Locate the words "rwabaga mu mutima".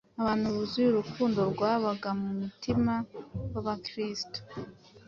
1.51-2.93